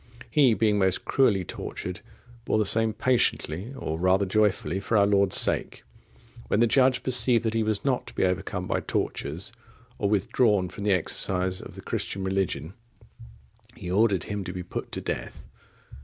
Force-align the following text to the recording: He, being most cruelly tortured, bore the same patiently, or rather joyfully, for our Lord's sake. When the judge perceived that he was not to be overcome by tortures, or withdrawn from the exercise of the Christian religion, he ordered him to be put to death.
He, 0.31 0.55
being 0.55 0.79
most 0.79 1.05
cruelly 1.05 1.45
tortured, 1.45 1.99
bore 2.43 2.57
the 2.57 2.65
same 2.65 2.91
patiently, 2.91 3.71
or 3.77 3.99
rather 3.99 4.25
joyfully, 4.25 4.79
for 4.79 4.97
our 4.97 5.05
Lord's 5.05 5.37
sake. 5.37 5.83
When 6.47 6.59
the 6.59 6.65
judge 6.65 7.03
perceived 7.03 7.45
that 7.45 7.53
he 7.53 7.61
was 7.61 7.85
not 7.85 8.07
to 8.07 8.15
be 8.15 8.23
overcome 8.25 8.65
by 8.65 8.79
tortures, 8.79 9.51
or 9.99 10.09
withdrawn 10.09 10.69
from 10.69 10.85
the 10.85 10.91
exercise 10.93 11.61
of 11.61 11.75
the 11.75 11.81
Christian 11.83 12.23
religion, 12.23 12.73
he 13.75 13.91
ordered 13.91 14.23
him 14.23 14.43
to 14.45 14.51
be 14.51 14.63
put 14.63 14.91
to 14.93 15.01
death. 15.01 15.45